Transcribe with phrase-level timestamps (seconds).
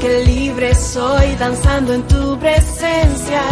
[0.00, 3.42] Que libre soy danzando en tu presencia.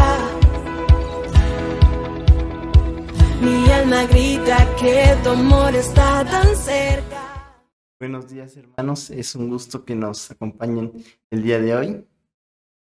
[3.41, 7.57] Mi alma grita que tu amor está tan cerca.
[7.99, 10.93] Buenos días hermanos, es un gusto que nos acompañen
[11.31, 12.05] el día de hoy.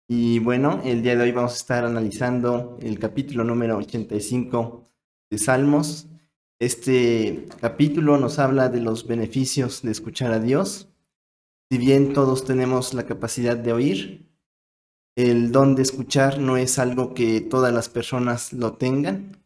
[0.07, 4.83] Y bueno, el día de hoy vamos a estar analizando el capítulo número 85
[5.31, 6.07] de Salmos.
[6.59, 10.89] Este capítulo nos habla de los beneficios de escuchar a Dios.
[11.71, 14.31] Si bien todos tenemos la capacidad de oír,
[15.17, 19.43] el don de escuchar no es algo que todas las personas lo tengan.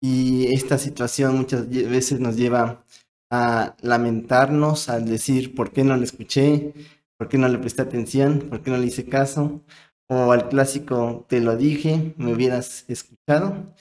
[0.00, 2.84] Y esta situación muchas veces nos lleva
[3.30, 6.72] a lamentarnos, al decir, ¿por qué no le escuché?
[7.18, 8.46] ¿Por qué no le presté atención?
[8.48, 9.62] ¿Por qué no le hice caso?
[10.08, 13.74] O al clásico, te lo dije, me hubieras escuchado.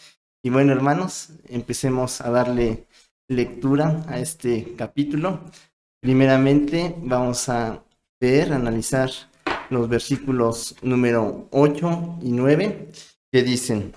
[0.43, 2.87] Y bueno, hermanos, empecemos a darle
[3.27, 5.41] lectura a este capítulo.
[6.05, 7.83] Primeramente, vamos a
[8.21, 9.09] ver, analizar
[9.71, 12.91] los versículos número 8 y 9
[13.31, 13.91] que dicen,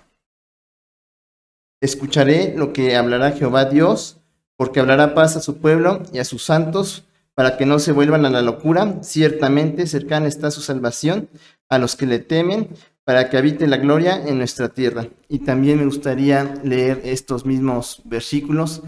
[1.83, 4.23] Escucharé lo que hablará Jehová Dios,
[4.57, 8.25] porque hablará paz a su pueblo y a sus santos, para que no se vuelvan
[8.25, 9.03] a la locura.
[9.03, 11.29] Ciertamente cercana está su salvación
[11.69, 12.71] a los que le temen,
[13.05, 15.09] para que habite la gloria en nuestra tierra.
[15.29, 18.83] Y también me gustaría leer estos mismos versículos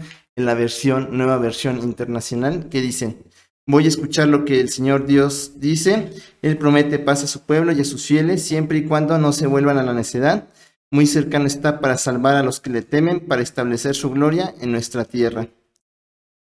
[0.45, 3.23] la versión, nueva versión internacional, que dicen,
[3.65, 6.09] voy a escuchar lo que el Señor Dios dice,
[6.41, 9.47] Él promete paz a su pueblo y a sus fieles, siempre y cuando no se
[9.47, 10.47] vuelvan a la necedad
[10.91, 14.73] muy cercano está para salvar a los que le temen, para establecer su gloria en
[14.73, 15.47] nuestra tierra.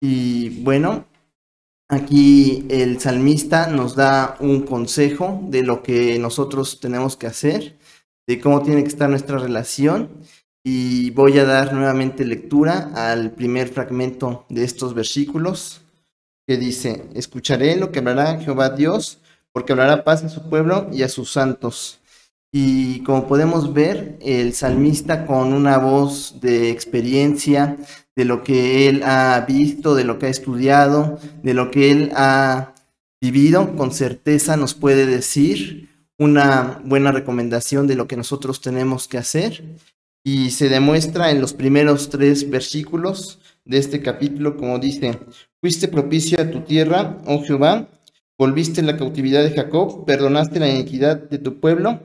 [0.00, 1.06] Y bueno,
[1.88, 7.78] aquí el salmista nos da un consejo de lo que nosotros tenemos que hacer,
[8.26, 10.08] de cómo tiene que estar nuestra relación.
[10.64, 15.80] Y voy a dar nuevamente lectura al primer fragmento de estos versículos
[16.46, 19.20] que dice, escucharé lo que hablará Jehová Dios,
[19.52, 22.02] porque hablará paz a su pueblo y a sus santos
[22.54, 27.78] y como podemos ver, el salmista con una voz de experiencia,
[28.14, 32.12] de lo que él ha visto, de lo que ha estudiado, de lo que él
[32.14, 32.74] ha
[33.22, 39.16] vivido, con certeza nos puede decir una buena recomendación de lo que nosotros tenemos que
[39.16, 39.64] hacer.
[40.24, 45.18] Y se demuestra en los primeros tres versículos de este capítulo, como dice,
[45.60, 47.88] fuiste propicio a tu tierra, oh Jehová,
[48.38, 52.00] volviste la cautividad de Jacob, perdonaste la iniquidad de tu pueblo,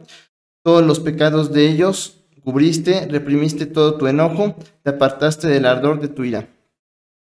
[0.64, 6.08] todos los pecados de ellos cubriste, reprimiste todo tu enojo, te apartaste del ardor de
[6.08, 6.48] tu ira.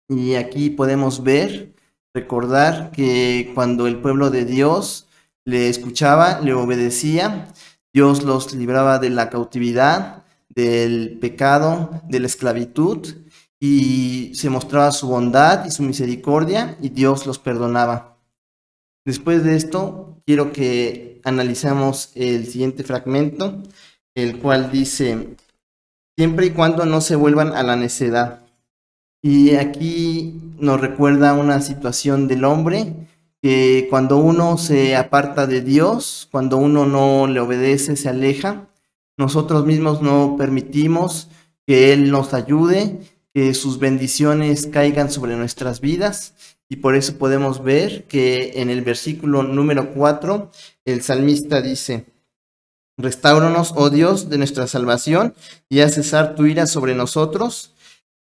[0.10, 1.74] Y aquí podemos ver,
[2.14, 5.08] recordar que cuando el pueblo de Dios
[5.46, 7.48] le escuchaba, le obedecía,
[7.94, 10.21] Dios los libraba de la cautividad,
[10.56, 13.08] del pecado, de la esclavitud,
[13.60, 18.18] y se mostraba su bondad y su misericordia, y Dios los perdonaba.
[19.06, 23.62] Después de esto, quiero que analizamos el siguiente fragmento,
[24.16, 25.36] el cual dice,
[26.18, 28.42] siempre y cuando no se vuelvan a la necedad.
[29.24, 32.96] Y aquí nos recuerda una situación del hombre
[33.42, 38.68] que cuando uno se aparta de Dios, cuando uno no le obedece, se aleja,
[39.18, 41.30] nosotros mismos no permitimos
[41.66, 43.00] que Él nos ayude,
[43.34, 46.34] que sus bendiciones caigan sobre nuestras vidas
[46.72, 50.52] y por eso podemos ver que en el versículo número 4
[50.86, 52.06] el salmista dice,
[52.98, 55.34] Restauranos, oh Dios, de nuestra salvación
[55.68, 57.74] y haz cesar tu ira sobre nosotros.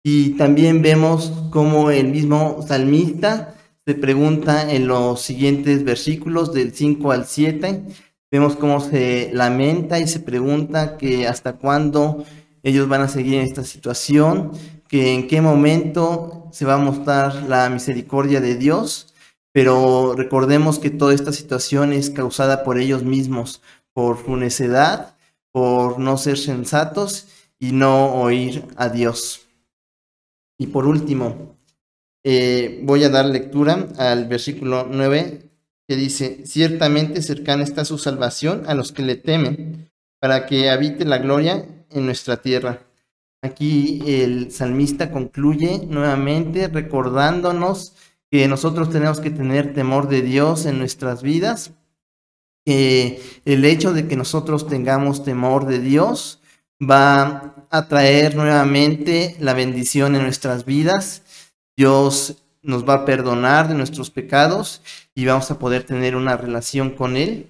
[0.04, 7.12] Y también vemos cómo el mismo salmista se pregunta en los siguientes versículos del 5
[7.12, 7.84] al 7.
[8.32, 12.24] Vemos cómo se lamenta y se pregunta que hasta cuándo
[12.64, 14.54] ellos van a seguir en esta situación,
[14.88, 19.14] que en qué momento se va a mostrar la misericordia de Dios,
[19.52, 23.62] pero recordemos que toda esta situación es causada por ellos mismos,
[23.92, 25.18] por su necedad,
[25.52, 27.28] por no ser sensatos
[27.60, 29.50] y no oír a Dios.
[30.58, 31.58] Y por último,
[32.24, 35.51] eh, voy a dar lectura al versículo 9
[35.96, 41.18] dice, ciertamente cercana está su salvación a los que le temen, para que habite la
[41.18, 42.82] gloria en nuestra tierra.
[43.42, 47.94] Aquí el salmista concluye nuevamente recordándonos
[48.30, 51.72] que nosotros tenemos que tener temor de Dios en nuestras vidas,
[52.66, 56.40] que el hecho de que nosotros tengamos temor de Dios
[56.82, 61.24] va a traer nuevamente la bendición en nuestras vidas.
[61.76, 64.82] Dios nos va a perdonar de nuestros pecados
[65.16, 67.48] y vamos a poder tener una relación con Él.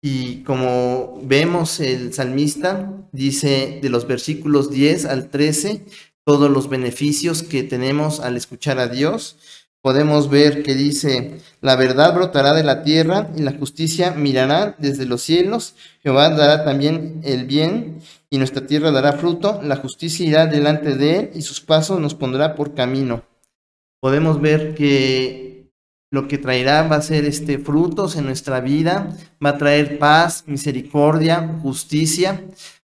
[0.00, 5.84] Y como vemos, el salmista dice de los versículos 10 al 13
[6.28, 9.36] todos los beneficios que tenemos al escuchar a Dios.
[9.80, 15.06] podemos ver que dice, la verdad brotará de la tierra y la justicia mirará desde
[15.06, 15.74] los cielos.
[16.02, 19.62] Jehová dará también el bien y nuestra tierra dará fruto.
[19.62, 23.22] La justicia irá delante de él y sus pasos nos pondrá por camino.
[24.00, 25.70] Podemos ver que
[26.10, 30.44] lo que traerá va a ser este frutos en nuestra vida, va a traer paz,
[30.46, 32.44] misericordia, justicia,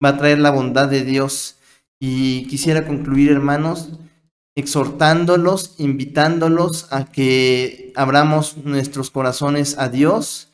[0.02, 1.56] va a traer la bondad de Dios.
[2.00, 3.90] Y quisiera concluir, hermanos,
[4.56, 10.48] exhortándolos, invitándolos a que abramos nuestros corazones a Dios,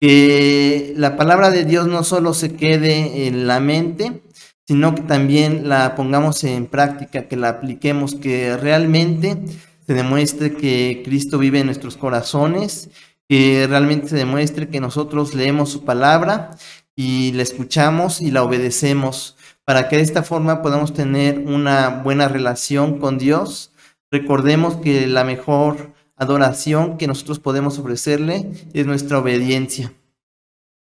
[0.00, 4.22] que la palabra de Dios no solo se quede en la mente,
[4.66, 9.38] sino que también la pongamos en práctica, que la apliquemos, que realmente
[9.88, 12.90] se demuestre que Cristo vive en nuestros corazones,
[13.26, 16.50] que realmente se demuestre que nosotros leemos su palabra
[16.94, 22.28] y la escuchamos y la obedecemos para que de esta forma podamos tener una buena
[22.28, 23.72] relación con Dios.
[24.10, 29.94] Recordemos que la mejor adoración que nosotros podemos ofrecerle es nuestra obediencia.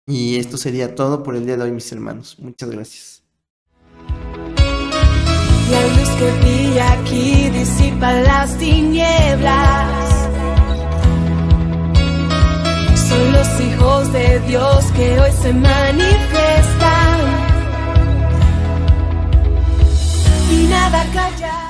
[0.07, 2.37] Y esto sería todo por el día de hoy, mis hermanos.
[2.39, 3.23] Muchas gracias
[7.15, 10.27] y disipa las tinieblas.
[13.07, 17.19] Son los hijos de Dios que hoy se manifiestan
[20.51, 21.64] y nada calla.